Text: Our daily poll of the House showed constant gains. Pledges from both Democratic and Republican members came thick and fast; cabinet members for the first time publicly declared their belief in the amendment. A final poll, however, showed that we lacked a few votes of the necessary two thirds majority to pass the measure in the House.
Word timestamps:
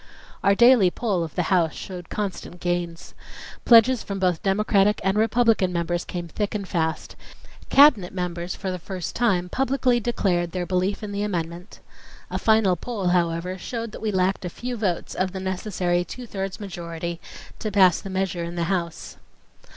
Our 0.43 0.55
daily 0.55 0.89
poll 0.89 1.23
of 1.23 1.35
the 1.35 1.43
House 1.53 1.73
showed 1.75 2.09
constant 2.09 2.59
gains. 2.59 3.13
Pledges 3.65 4.01
from 4.01 4.17
both 4.17 4.41
Democratic 4.41 4.99
and 5.03 5.15
Republican 5.15 5.71
members 5.71 6.05
came 6.05 6.27
thick 6.27 6.55
and 6.55 6.67
fast; 6.67 7.15
cabinet 7.69 8.11
members 8.11 8.55
for 8.55 8.71
the 8.71 8.79
first 8.79 9.15
time 9.15 9.47
publicly 9.47 9.99
declared 9.99 10.53
their 10.53 10.65
belief 10.65 11.03
in 11.03 11.11
the 11.11 11.21
amendment. 11.21 11.81
A 12.31 12.39
final 12.39 12.75
poll, 12.75 13.09
however, 13.09 13.59
showed 13.59 13.91
that 13.91 14.01
we 14.01 14.11
lacked 14.11 14.43
a 14.43 14.49
few 14.49 14.75
votes 14.75 15.13
of 15.13 15.33
the 15.33 15.39
necessary 15.39 16.03
two 16.03 16.25
thirds 16.25 16.59
majority 16.59 17.21
to 17.59 17.69
pass 17.71 18.01
the 18.01 18.09
measure 18.09 18.43
in 18.43 18.55
the 18.55 18.63
House. 18.73 19.17